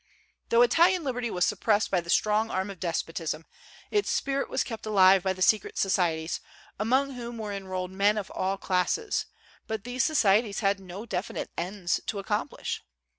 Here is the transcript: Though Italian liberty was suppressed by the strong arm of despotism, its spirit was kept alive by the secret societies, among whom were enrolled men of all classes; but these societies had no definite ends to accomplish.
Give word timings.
Though 0.49 0.63
Italian 0.63 1.03
liberty 1.03 1.29
was 1.29 1.45
suppressed 1.45 1.91
by 1.91 2.01
the 2.01 2.09
strong 2.09 2.49
arm 2.49 2.71
of 2.71 2.79
despotism, 2.79 3.45
its 3.91 4.09
spirit 4.09 4.49
was 4.49 4.63
kept 4.63 4.87
alive 4.87 5.21
by 5.21 5.31
the 5.31 5.43
secret 5.43 5.77
societies, 5.77 6.39
among 6.79 7.11
whom 7.11 7.37
were 7.37 7.53
enrolled 7.53 7.91
men 7.91 8.17
of 8.17 8.31
all 8.31 8.57
classes; 8.57 9.27
but 9.67 9.83
these 9.83 10.03
societies 10.03 10.61
had 10.61 10.79
no 10.79 11.05
definite 11.05 11.51
ends 11.55 12.01
to 12.07 12.17
accomplish. 12.17 12.81